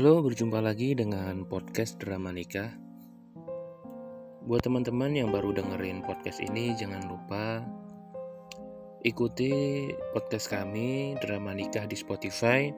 Halo, 0.00 0.24
berjumpa 0.24 0.64
lagi 0.64 0.96
dengan 0.96 1.44
podcast 1.44 2.00
Drama 2.00 2.32
Nikah. 2.32 2.72
Buat 4.48 4.64
teman-teman 4.64 5.12
yang 5.12 5.28
baru 5.28 5.52
dengerin 5.52 6.00
podcast 6.00 6.40
ini, 6.40 6.72
jangan 6.72 7.04
lupa 7.04 7.60
ikuti 9.04 9.52
podcast 10.16 10.48
kami 10.48 11.20
Drama 11.20 11.52
Nikah 11.52 11.84
di 11.84 12.00
Spotify. 12.00 12.72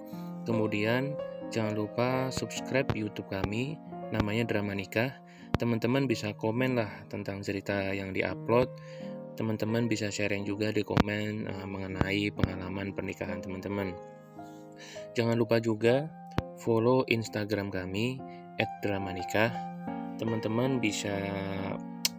Kemudian 0.50 1.14
jangan 1.55 1.79
lupa 1.79 2.27
subscribe 2.35 2.91
YouTube 2.91 3.31
kami, 3.31 3.79
namanya 4.11 4.43
Drama 4.43 4.75
Nikah. 4.75 5.14
Teman-teman 5.63 6.11
bisa 6.11 6.35
komen 6.35 6.75
lah 6.75 6.91
tentang 7.07 7.39
cerita 7.46 7.95
yang 7.95 8.11
diupload. 8.11 8.67
Teman-teman 9.39 9.86
bisa 9.86 10.11
sharing 10.11 10.43
juga 10.43 10.75
di 10.75 10.82
komen 10.82 11.46
uh, 11.46 11.67
mengenai 11.71 12.35
pengalaman 12.35 12.91
pernikahan 12.91 13.39
teman-teman. 13.39 13.95
Jangan 15.14 15.39
lupa 15.39 15.63
juga 15.63 16.21
follow 16.62 17.02
Instagram 17.11 17.75
kami 17.75 18.22
@dramanikah. 18.86 19.50
Teman-teman 20.22 20.79
bisa 20.79 21.11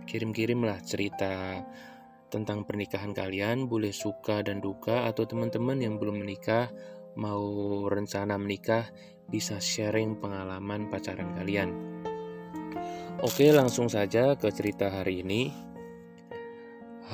kirim-kirim 0.04 0.68
lah 0.68 0.84
cerita 0.84 1.64
tentang 2.28 2.68
pernikahan 2.68 3.16
kalian, 3.16 3.72
boleh 3.72 3.96
suka 3.96 4.44
dan 4.44 4.60
duka 4.60 5.08
atau 5.08 5.24
teman-teman 5.24 5.80
yang 5.80 5.96
belum 5.96 6.20
menikah 6.20 6.68
mau 7.16 7.46
rencana 7.88 8.36
menikah 8.36 8.90
bisa 9.32 9.62
sharing 9.64 10.20
pengalaman 10.20 10.92
pacaran 10.92 11.32
kalian. 11.40 11.72
Oke, 13.24 13.56
langsung 13.56 13.88
saja 13.88 14.36
ke 14.36 14.52
cerita 14.52 14.92
hari 14.92 15.24
ini. 15.24 15.54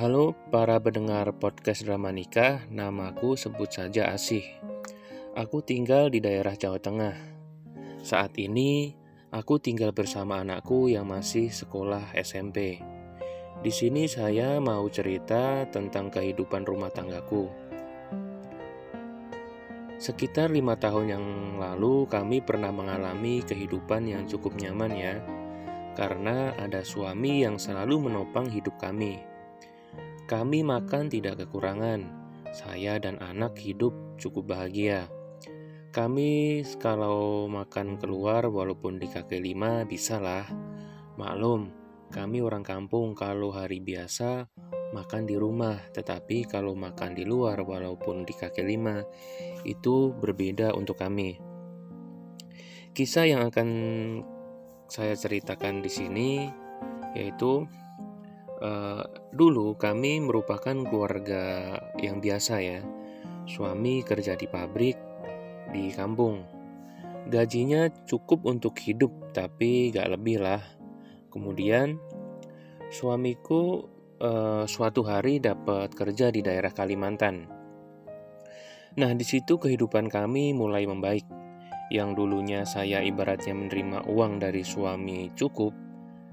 Halo 0.00 0.32
para 0.48 0.80
pendengar 0.80 1.30
podcast 1.36 1.84
drama 1.84 2.10
nikah, 2.10 2.64
namaku 2.72 3.36
sebut 3.36 3.68
saja 3.70 4.10
Asih. 4.10 4.42
Aku 5.30 5.62
tinggal 5.62 6.10
di 6.10 6.18
daerah 6.18 6.58
Jawa 6.58 6.82
Tengah. 6.82 7.14
Saat 8.02 8.34
ini, 8.42 8.98
aku 9.30 9.62
tinggal 9.62 9.94
bersama 9.94 10.42
anakku 10.42 10.90
yang 10.90 11.06
masih 11.06 11.54
sekolah 11.54 12.02
SMP. 12.18 12.82
Di 13.62 13.70
sini 13.70 14.10
saya 14.10 14.58
mau 14.58 14.82
cerita 14.90 15.70
tentang 15.70 16.10
kehidupan 16.10 16.66
rumah 16.66 16.90
tanggaku. 16.90 17.46
Sekitar 20.02 20.50
lima 20.50 20.74
tahun 20.74 21.06
yang 21.14 21.26
lalu, 21.62 22.10
kami 22.10 22.42
pernah 22.42 22.74
mengalami 22.74 23.46
kehidupan 23.46 24.10
yang 24.10 24.26
cukup 24.26 24.58
nyaman 24.58 24.98
ya, 24.98 25.22
karena 25.94 26.58
ada 26.58 26.82
suami 26.82 27.46
yang 27.46 27.54
selalu 27.54 28.10
menopang 28.10 28.50
hidup 28.50 28.74
kami. 28.82 29.22
Kami 30.26 30.66
makan 30.66 31.06
tidak 31.06 31.46
kekurangan, 31.46 32.02
saya 32.50 32.98
dan 32.98 33.22
anak 33.22 33.54
hidup 33.62 33.94
cukup 34.18 34.58
bahagia. 34.58 35.06
Kami 35.90 36.62
kalau 36.78 37.50
makan 37.50 37.98
keluar 37.98 38.46
walaupun 38.46 39.02
di 39.02 39.10
kaki 39.10 39.42
lima 39.42 39.82
bisa 39.82 40.22
lah. 40.22 40.46
Maklum, 41.18 41.74
kami 42.14 42.38
orang 42.38 42.62
kampung 42.62 43.18
kalau 43.18 43.50
hari 43.50 43.82
biasa 43.82 44.46
makan 44.94 45.26
di 45.26 45.34
rumah, 45.34 45.82
tetapi 45.90 46.46
kalau 46.46 46.78
makan 46.78 47.18
di 47.18 47.26
luar 47.26 47.66
walaupun 47.66 48.22
di 48.22 48.30
kaki 48.30 48.62
lima 48.62 49.02
itu 49.66 50.14
berbeda 50.14 50.78
untuk 50.78 50.94
kami. 50.94 51.42
Kisah 52.94 53.26
yang 53.26 53.50
akan 53.50 53.68
saya 54.86 55.18
ceritakan 55.18 55.82
di 55.82 55.90
sini 55.90 56.30
yaitu 57.18 57.66
uh, 58.62 59.02
dulu 59.34 59.74
kami 59.74 60.22
merupakan 60.22 60.86
keluarga 60.86 61.74
yang 61.98 62.22
biasa 62.22 62.54
ya. 62.62 62.78
Suami 63.50 64.06
kerja 64.06 64.38
di 64.38 64.46
pabrik, 64.46 65.09
di 65.70 65.90
kampung. 65.94 66.44
Gajinya 67.30 67.88
cukup 68.06 68.46
untuk 68.46 68.78
hidup, 68.78 69.10
tapi 69.30 69.94
gak 69.94 70.10
lebih 70.18 70.42
lah. 70.42 70.62
Kemudian 71.30 71.98
suamiku 72.90 73.86
eh, 74.18 74.64
suatu 74.66 75.06
hari 75.06 75.38
dapat 75.38 75.94
kerja 75.94 76.34
di 76.34 76.42
daerah 76.42 76.74
Kalimantan. 76.74 77.46
Nah, 78.98 79.14
di 79.14 79.22
situ 79.22 79.56
kehidupan 79.56 80.10
kami 80.10 80.50
mulai 80.50 80.82
membaik. 80.84 81.22
Yang 81.90 82.10
dulunya 82.22 82.62
saya 82.66 83.02
ibaratnya 83.02 83.54
menerima 83.54 84.06
uang 84.10 84.42
dari 84.42 84.62
suami 84.62 85.30
cukup. 85.34 85.74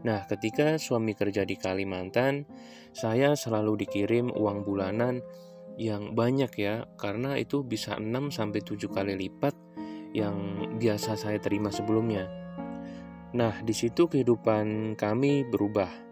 Nah, 0.06 0.26
ketika 0.30 0.78
suami 0.78 1.18
kerja 1.18 1.42
di 1.46 1.58
Kalimantan, 1.58 2.46
saya 2.94 3.34
selalu 3.34 3.86
dikirim 3.86 4.30
uang 4.34 4.62
bulanan 4.66 5.22
yang 5.78 6.18
banyak 6.18 6.50
ya 6.58 6.90
karena 6.98 7.38
itu 7.38 7.62
bisa 7.62 8.02
6 8.02 8.34
sampai 8.34 8.66
7 8.66 8.90
kali 8.90 9.14
lipat 9.14 9.54
yang 10.10 10.66
biasa 10.82 11.14
saya 11.14 11.38
terima 11.38 11.70
sebelumnya. 11.70 12.26
Nah, 13.38 13.62
di 13.62 13.78
situ 13.78 14.10
kehidupan 14.10 14.98
kami 14.98 15.46
berubah. 15.46 16.10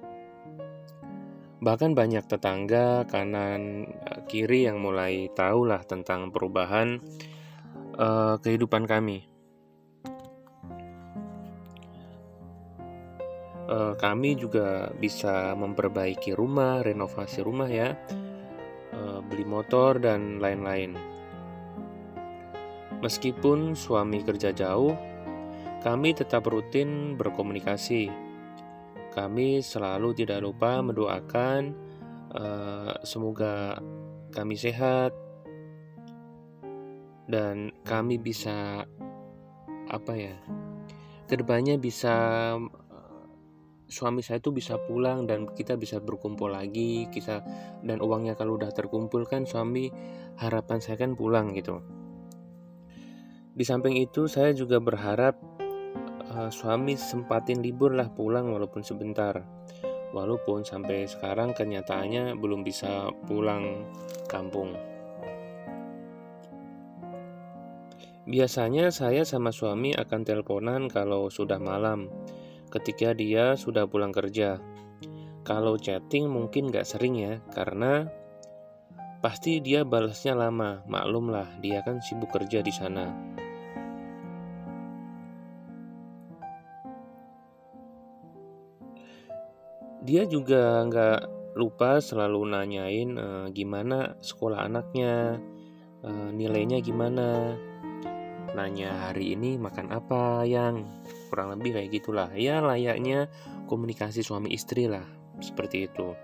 Bahkan 1.65 1.97
banyak 1.97 2.29
tetangga 2.29 3.09
kanan 3.09 3.89
eh, 3.89 4.21
kiri 4.29 4.69
yang 4.69 4.77
mulai 4.77 5.33
tahu 5.33 5.65
lah 5.65 5.81
tentang 5.81 6.29
perubahan 6.29 7.01
uh, 7.97 8.37
kehidupan 8.37 8.85
kami. 8.85 9.25
Uh, 13.65 13.97
kami 13.97 14.37
juga 14.37 14.93
bisa 14.93 15.57
memperbaiki 15.57 16.37
rumah, 16.37 16.85
renovasi 16.85 17.41
rumah 17.41 17.65
ya 17.65 17.97
Motor, 19.45 20.01
dan 20.01 20.41
lain-lain. 20.41 20.97
Meskipun 22.99 23.77
suami 23.77 24.25
kerja 24.25 24.49
jauh, 24.51 24.97
kami 25.85 26.17
tetap 26.17 26.49
rutin 26.49 27.13
berkomunikasi. 27.13 28.09
Kami 29.13 29.61
selalu 29.61 30.25
tidak 30.25 30.43
lupa 30.43 30.81
mendoakan 30.81 31.71
uh, 32.35 32.93
semoga 33.05 33.79
kami 34.35 34.59
sehat 34.59 35.15
dan 37.31 37.71
kami 37.87 38.19
bisa 38.19 38.83
apa 39.89 40.13
ya 40.13 40.35
ke 41.25 41.37
depannya 41.37 41.77
bisa 41.79 42.53
suami 43.95 44.19
saya 44.19 44.43
itu 44.43 44.51
bisa 44.51 44.75
pulang 44.75 45.23
dan 45.23 45.47
kita 45.47 45.79
bisa 45.79 46.03
berkumpul 46.03 46.51
lagi 46.51 47.07
kita 47.07 47.39
dan 47.79 48.03
uangnya 48.03 48.35
kalau 48.35 48.59
udah 48.59 48.75
terkumpul 48.75 49.23
kan 49.23 49.47
suami 49.47 49.87
harapan 50.35 50.83
saya 50.83 50.99
kan 50.99 51.15
pulang 51.15 51.55
gitu. 51.55 51.79
Di 53.55 53.63
samping 53.63 53.95
itu 53.95 54.27
saya 54.27 54.51
juga 54.51 54.83
berharap 54.83 55.39
uh, 56.35 56.51
suami 56.51 56.99
sempatin 56.99 57.63
libur 57.63 57.95
lah 57.95 58.11
pulang 58.11 58.51
walaupun 58.51 58.83
sebentar. 58.83 59.39
Walaupun 60.11 60.67
sampai 60.67 61.07
sekarang 61.07 61.55
kenyataannya 61.55 62.35
belum 62.35 62.67
bisa 62.67 63.15
pulang 63.27 63.87
kampung. 64.27 64.75
Biasanya 68.25 68.89
saya 68.89 69.21
sama 69.21 69.55
suami 69.55 69.95
akan 69.95 70.21
teleponan 70.25 70.91
kalau 70.91 71.31
sudah 71.31 71.61
malam 71.61 72.11
ketika 72.75 73.15
dia 73.15 73.55
sudah 73.55 73.87
pulang 73.87 74.11
kerja. 74.11 74.59
Kalau 75.47 75.79
chatting 75.79 76.27
mungkin 76.27 76.73
gak 76.73 76.83
sering 76.83 77.15
ya, 77.15 77.39
karena 77.53 78.09
pasti 79.23 79.63
dia 79.63 79.87
balasnya 79.87 80.35
lama. 80.35 80.83
Maklum 80.85 81.31
lah, 81.31 81.47
dia 81.63 81.79
kan 81.85 82.03
sibuk 82.03 82.33
kerja 82.35 82.59
di 82.59 82.73
sana. 82.73 83.09
Dia 90.05 90.21
juga 90.29 90.85
nggak 90.85 91.19
lupa 91.57 91.97
selalu 91.97 92.53
nanyain 92.53 93.09
e, 93.17 93.27
gimana 93.57 94.13
sekolah 94.21 94.69
anaknya, 94.69 95.41
e, 96.05 96.09
nilainya 96.29 96.77
gimana, 96.77 97.57
nanya 98.55 99.11
hari 99.11 99.35
ini 99.35 99.59
makan 99.59 99.91
apa 99.91 100.47
yang? 100.47 100.87
Kurang 101.27 101.51
lebih 101.51 101.75
kayak 101.75 101.91
gitulah. 101.91 102.31
Ya 102.31 102.63
layaknya 102.63 103.27
komunikasi 103.67 104.23
suami 104.23 104.55
istri 104.55 104.87
lah 104.87 105.03
seperti 105.43 105.91
itu. 105.91 106.15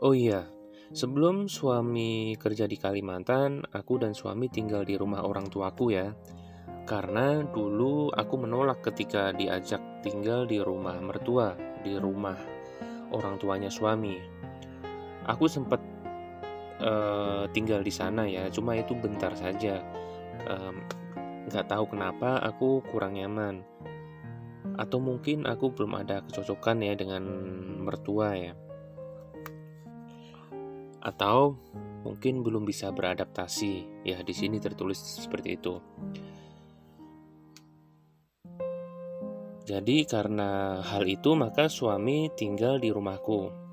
Oh 0.00 0.16
iya 0.16 0.48
sebelum 0.90 1.46
suami 1.46 2.34
kerja 2.40 2.66
di 2.66 2.80
Kalimantan 2.80 3.62
aku 3.70 4.00
dan 4.00 4.16
suami 4.16 4.48
tinggal 4.48 4.82
di 4.82 4.96
rumah 4.96 5.22
orang 5.22 5.52
tuaku 5.52 5.92
ya. 5.92 6.08
Karena 6.88 7.44
dulu 7.44 8.10
aku 8.10 8.34
menolak 8.40 8.82
ketika 8.82 9.30
diajak 9.30 10.02
tinggal 10.02 10.48
di 10.48 10.58
rumah 10.58 10.98
mertua 10.98 11.54
di 11.84 11.94
rumah 11.94 12.34
orang 13.12 13.38
tuanya 13.38 13.70
suami. 13.70 14.16
Aku 15.28 15.46
sempat 15.46 15.89
uh, 16.80 17.44
tinggal 17.52 17.84
di 17.84 17.92
sana 17.92 18.26
ya. 18.26 18.48
Cuma 18.48 18.76
itu 18.76 18.96
bentar 18.96 19.36
saja. 19.36 19.84
Nggak 21.46 21.66
um, 21.66 21.70
tahu 21.70 21.84
kenapa 21.92 22.40
aku 22.40 22.82
kurang 22.88 23.14
nyaman. 23.16 23.62
Atau 24.80 24.98
mungkin 24.98 25.44
aku 25.44 25.76
belum 25.76 26.00
ada 26.00 26.24
kecocokan 26.24 26.80
ya 26.80 26.96
dengan 26.96 27.22
mertua 27.84 28.34
ya. 28.34 28.52
Atau 31.00 31.60
mungkin 32.04 32.40
belum 32.40 32.64
bisa 32.64 32.88
beradaptasi. 32.92 34.04
Ya 34.08 34.24
di 34.24 34.32
sini 34.32 34.56
tertulis 34.56 34.98
seperti 34.98 35.60
itu. 35.60 35.74
Jadi 39.70 40.02
karena 40.02 40.82
hal 40.82 41.06
itu 41.06 41.38
maka 41.38 41.70
suami 41.70 42.26
tinggal 42.34 42.82
di 42.82 42.90
rumahku. 42.90 43.69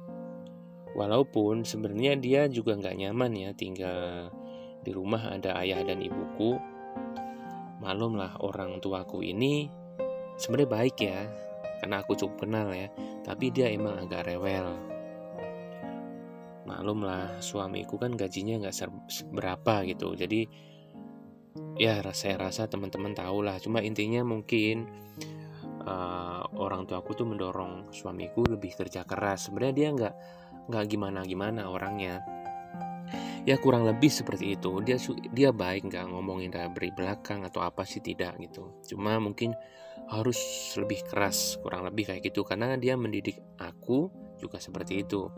Walaupun 0.97 1.61
sebenarnya 1.61 2.17
dia 2.17 2.41
juga 2.49 2.73
nggak 2.73 2.97
nyaman 2.97 3.31
ya 3.37 3.49
tinggal 3.53 4.33
di 4.81 4.89
rumah 4.89 5.29
ada 5.29 5.53
ayah 5.61 5.85
dan 5.85 6.01
ibuku. 6.01 6.57
Malum 7.77 8.17
lah 8.17 8.33
orang 8.41 8.81
tuaku 8.81 9.21
ini 9.21 9.69
sebenarnya 10.41 10.69
baik 10.73 10.97
ya, 10.97 11.21
karena 11.85 12.01
aku 12.01 12.17
cukup 12.17 12.49
kenal 12.49 12.73
ya. 12.73 12.89
Tapi 13.21 13.53
dia 13.53 13.69
emang 13.69 14.01
agak 14.01 14.25
rewel. 14.25 14.73
Malum 16.65 17.05
lah 17.05 17.37
suamiku 17.45 18.01
kan 18.01 18.17
gajinya 18.17 18.65
nggak 18.65 18.75
seberapa 19.05 19.85
gitu. 19.85 20.17
Jadi 20.17 20.49
ya 21.77 22.01
saya 22.09 22.41
rasa 22.41 22.65
teman-teman 22.65 23.13
tahu 23.13 23.45
lah. 23.45 23.61
Cuma 23.61 23.85
intinya 23.85 24.25
mungkin 24.25 24.89
uh, 25.87 26.43
orang 26.57 26.83
tua 26.89 26.99
aku 26.99 27.15
tuh 27.15 27.29
mendorong 27.29 27.93
suamiku 27.93 28.43
lebih 28.43 28.75
kerja 28.75 29.07
keras 29.07 29.47
sebenarnya 29.47 29.75
dia 29.77 29.89
nggak 29.93 30.15
nggak 30.67 30.85
gimana 30.91 31.23
gimana 31.23 31.71
orangnya. 31.71 32.23
Ya 33.47 33.55
kurang 33.55 33.87
lebih 33.87 34.11
seperti 34.11 34.59
itu. 34.59 34.83
Dia 34.83 34.99
dia 35.31 35.55
baik 35.55 35.87
nggak 35.87 36.11
ngomongin 36.11 36.51
dari 36.51 36.91
belakang 36.91 37.47
atau 37.47 37.63
apa 37.63 37.87
sih 37.87 38.03
tidak 38.03 38.35
gitu. 38.43 38.75
Cuma 38.83 39.15
mungkin 39.23 39.55
harus 40.11 40.39
lebih 40.75 41.03
keras 41.07 41.55
kurang 41.63 41.87
lebih 41.87 42.11
kayak 42.11 42.27
gitu. 42.27 42.43
Karena 42.43 42.75
dia 42.75 42.99
mendidik 42.99 43.39
aku 43.55 44.11
juga 44.35 44.59
seperti 44.59 45.07
itu. 45.07 45.31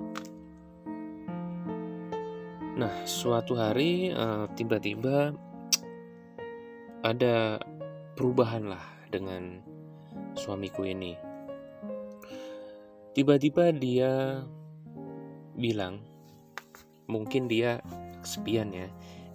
Nah 2.79 3.05
suatu 3.05 3.53
hari 3.53 4.09
uh, 4.09 4.49
tiba-tiba 4.57 5.35
ada 7.05 7.61
perubahan 8.17 8.73
lah 8.73 8.85
dengan 9.13 9.61
suamiku 10.33 10.81
ini. 10.83 11.15
Tiba-tiba 13.13 13.69
dia 13.75 14.43
bilang, 15.59 15.99
mungkin 17.11 17.51
dia 17.51 17.83
kesepian 18.23 18.71
ya. 18.71 18.87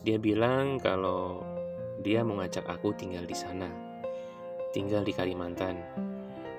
Dia 0.05 0.17
bilang 0.17 0.81
kalau 0.81 1.45
dia 2.01 2.25
mau 2.25 2.41
ngajak 2.41 2.65
aku 2.65 2.97
tinggal 2.97 3.29
di 3.29 3.37
sana, 3.37 3.69
tinggal 4.73 5.05
di 5.05 5.13
Kalimantan. 5.13 5.79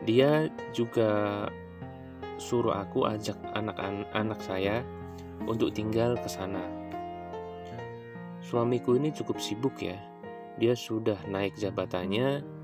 Dia 0.06 0.48
juga 0.70 1.46
suruh 2.38 2.78
aku 2.78 3.10
ajak 3.10 3.38
anak-anak 3.58 4.40
saya 4.40 4.86
untuk 5.50 5.74
tinggal 5.74 6.14
ke 6.18 6.30
sana. 6.30 6.62
Suamiku 8.46 8.94
ini 8.98 9.10
cukup 9.10 9.42
sibuk 9.42 9.82
ya. 9.82 9.98
Dia 10.62 10.78
sudah 10.78 11.18
naik 11.28 11.58
jabatannya 11.58 12.55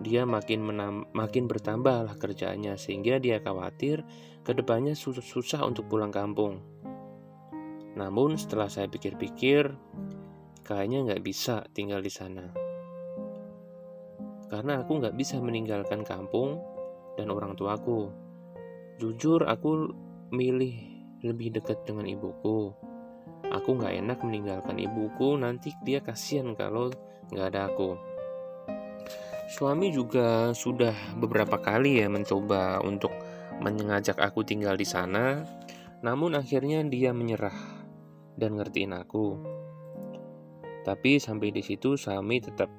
dia 0.00 0.24
makin 0.24 0.64
menam, 0.64 0.94
makin 1.12 1.44
bertambah 1.44 2.08
lah 2.08 2.14
kerjaannya 2.16 2.80
sehingga 2.80 3.20
dia 3.20 3.42
khawatir 3.44 4.06
ke 4.40 4.56
depannya 4.56 4.96
susah, 4.96 5.22
susah 5.22 5.60
untuk 5.68 5.90
pulang 5.92 6.10
kampung. 6.14 6.64
Namun 7.92 8.40
setelah 8.40 8.72
saya 8.72 8.88
pikir-pikir, 8.88 9.68
kayaknya 10.64 11.12
nggak 11.12 11.22
bisa 11.22 11.66
tinggal 11.76 12.00
di 12.00 12.08
sana. 12.08 12.48
Karena 14.48 14.80
aku 14.80 15.00
nggak 15.00 15.16
bisa 15.16 15.36
meninggalkan 15.40 16.04
kampung 16.04 16.60
dan 17.20 17.28
orang 17.28 17.52
tuaku. 17.52 18.08
Jujur 18.96 19.44
aku 19.44 19.92
milih 20.32 20.72
lebih 21.22 21.52
dekat 21.60 21.84
dengan 21.84 22.08
ibuku. 22.08 22.72
Aku 23.52 23.76
nggak 23.76 23.94
enak 24.00 24.18
meninggalkan 24.24 24.80
ibuku, 24.80 25.36
nanti 25.36 25.76
dia 25.84 26.00
kasihan 26.00 26.56
kalau 26.56 26.88
nggak 27.32 27.52
ada 27.52 27.68
aku. 27.68 28.11
Suami 29.50 29.90
juga 29.90 30.54
sudah 30.54 30.94
beberapa 31.18 31.58
kali 31.58 31.98
ya 32.02 32.06
mencoba 32.06 32.78
untuk 32.82 33.10
mengajak 33.58 34.18
aku 34.18 34.46
tinggal 34.46 34.78
di 34.78 34.86
sana, 34.86 35.42
namun 36.02 36.38
akhirnya 36.38 36.82
dia 36.86 37.10
menyerah 37.10 37.54
dan 38.38 38.58
ngertiin 38.58 38.94
aku. 38.94 39.38
Tapi 40.82 41.22
sampai 41.22 41.54
di 41.54 41.62
situ 41.62 41.94
suami 41.94 42.42
tetap 42.42 42.70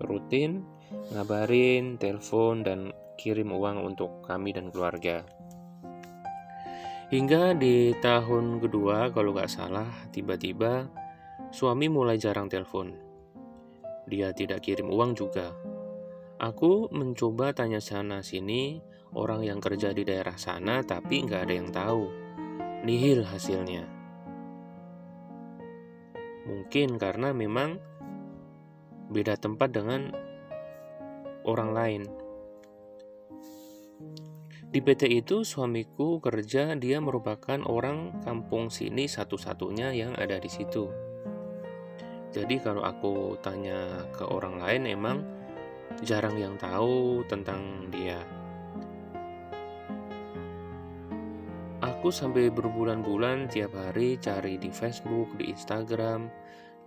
rutin 0.00 0.64
ngabarin, 1.12 2.00
telepon 2.00 2.64
dan 2.64 2.92
kirim 3.20 3.52
uang 3.52 3.84
untuk 3.84 4.24
kami 4.24 4.56
dan 4.56 4.72
keluarga. 4.72 5.24
Hingga 7.12 7.60
di 7.60 7.92
tahun 8.00 8.56
kedua 8.56 9.12
kalau 9.12 9.36
nggak 9.36 9.52
salah 9.52 9.88
tiba-tiba 10.16 10.88
suami 11.52 11.92
mulai 11.92 12.16
jarang 12.16 12.48
telepon. 12.48 12.96
Dia 14.08 14.32
tidak 14.32 14.64
kirim 14.64 14.88
uang 14.88 15.12
juga. 15.12 15.52
Aku 16.42 16.90
mencoba 16.90 17.54
tanya 17.54 17.78
sana 17.78 18.18
sini 18.18 18.82
orang 19.14 19.46
yang 19.46 19.62
kerja 19.62 19.94
di 19.94 20.02
daerah 20.02 20.34
sana 20.34 20.82
tapi 20.82 21.22
nggak 21.22 21.46
ada 21.46 21.54
yang 21.54 21.70
tahu. 21.70 22.10
Nihil 22.82 23.22
hasilnya. 23.22 23.86
Mungkin 26.42 26.98
karena 26.98 27.30
memang 27.30 27.78
beda 29.06 29.38
tempat 29.38 29.70
dengan 29.70 30.10
orang 31.46 31.70
lain. 31.70 32.02
Di 34.66 34.82
PT 34.82 35.14
itu 35.14 35.46
suamiku 35.46 36.18
kerja 36.18 36.74
dia 36.74 36.98
merupakan 36.98 37.62
orang 37.70 38.18
kampung 38.18 38.66
sini 38.66 39.06
satu-satunya 39.06 39.94
yang 39.94 40.18
ada 40.18 40.42
di 40.42 40.50
situ. 40.50 40.90
Jadi 42.34 42.58
kalau 42.58 42.82
aku 42.82 43.38
tanya 43.38 44.10
ke 44.10 44.26
orang 44.26 44.58
lain 44.58 44.90
emang 44.90 45.41
jarang 46.00 46.40
yang 46.40 46.56
tahu 46.56 47.20
tentang 47.28 47.92
dia. 47.92 48.24
Aku 51.82 52.14
sampai 52.14 52.50
berbulan-bulan 52.50 53.50
tiap 53.50 53.74
hari 53.74 54.14
cari 54.18 54.54
di 54.58 54.70
Facebook, 54.70 55.34
di 55.34 55.50
Instagram, 55.50 56.30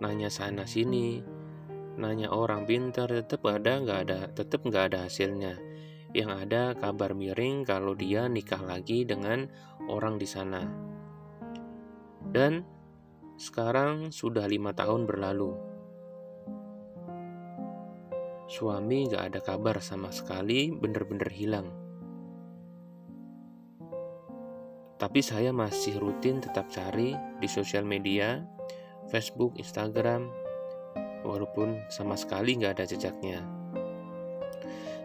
nanya 0.00 0.32
sana 0.32 0.64
sini, 0.64 1.20
nanya 1.96 2.32
orang 2.32 2.64
pintar, 2.64 3.08
tetap 3.08 3.44
ada 3.44 3.80
nggak 3.80 4.00
ada, 4.08 4.20
tetap 4.32 4.64
nggak 4.64 4.92
ada 4.92 4.98
hasilnya. 5.08 5.56
Yang 6.16 6.30
ada 6.48 6.62
kabar 6.76 7.12
miring 7.12 7.64
kalau 7.68 7.92
dia 7.92 8.24
nikah 8.28 8.60
lagi 8.60 9.04
dengan 9.04 9.48
orang 9.88 10.16
di 10.16 10.28
sana. 10.28 10.64
Dan 12.24 12.64
sekarang 13.36 14.12
sudah 14.12 14.48
lima 14.48 14.72
tahun 14.72 15.04
berlalu. 15.04 15.65
Suami 18.46 19.10
gak 19.10 19.34
ada 19.34 19.40
kabar 19.42 19.82
sama 19.82 20.14
sekali, 20.14 20.70
bener-bener 20.70 21.26
hilang. 21.34 21.66
Tapi 24.96 25.18
saya 25.18 25.50
masih 25.50 25.98
rutin 25.98 26.38
tetap 26.38 26.70
cari 26.70 27.18
di 27.42 27.48
sosial 27.50 27.82
media, 27.82 28.46
Facebook, 29.10 29.58
Instagram, 29.58 30.30
walaupun 31.26 31.82
sama 31.90 32.14
sekali 32.14 32.54
gak 32.54 32.78
ada 32.78 32.86
jejaknya. 32.86 33.42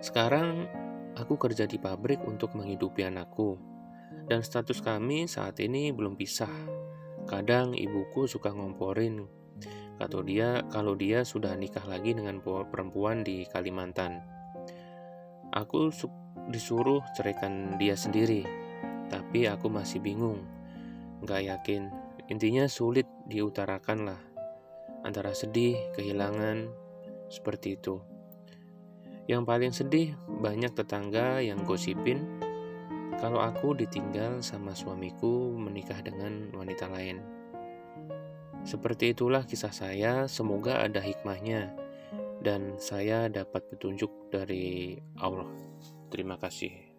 Sekarang 0.06 0.70
aku 1.18 1.42
kerja 1.42 1.66
di 1.66 1.82
pabrik 1.82 2.22
untuk 2.22 2.54
menghidupi 2.54 3.02
anakku, 3.10 3.58
dan 4.30 4.46
status 4.46 4.86
kami 4.86 5.26
saat 5.26 5.58
ini 5.58 5.90
belum 5.90 6.14
pisah. 6.14 6.54
Kadang 7.26 7.74
ibuku 7.74 8.30
suka 8.30 8.54
ngomporin 8.54 9.42
atau 10.02 10.26
dia 10.26 10.66
kalau 10.74 10.98
dia 10.98 11.22
sudah 11.22 11.54
nikah 11.54 11.86
lagi 11.86 12.18
dengan 12.18 12.42
perempuan 12.42 13.22
di 13.22 13.46
Kalimantan. 13.46 14.26
Aku 15.54 15.94
disuruh 16.50 17.06
ceraikan 17.14 17.78
dia 17.78 17.94
sendiri, 17.94 18.42
tapi 19.14 19.46
aku 19.46 19.70
masih 19.70 20.02
bingung, 20.02 20.42
gak 21.22 21.46
yakin. 21.46 21.94
Intinya 22.32 22.66
sulit 22.66 23.06
diutarakan 23.30 24.10
lah, 24.10 24.22
antara 25.06 25.36
sedih, 25.38 25.78
kehilangan, 25.94 26.72
seperti 27.30 27.78
itu. 27.78 28.00
Yang 29.30 29.44
paling 29.46 29.74
sedih, 29.76 30.10
banyak 30.42 30.74
tetangga 30.74 31.44
yang 31.44 31.62
gosipin 31.68 32.26
kalau 33.22 33.38
aku 33.38 33.78
ditinggal 33.78 34.42
sama 34.42 34.74
suamiku 34.74 35.54
menikah 35.54 36.02
dengan 36.02 36.50
wanita 36.58 36.90
lain. 36.90 37.22
Seperti 38.62 39.18
itulah 39.18 39.42
kisah 39.44 39.74
saya, 39.74 40.30
semoga 40.30 40.86
ada 40.86 41.02
hikmahnya 41.02 41.74
dan 42.42 42.78
saya 42.82 43.30
dapat 43.30 43.70
petunjuk 43.70 44.34
dari 44.34 44.98
Allah. 45.18 45.50
Terima 46.10 46.38
kasih. 46.38 46.91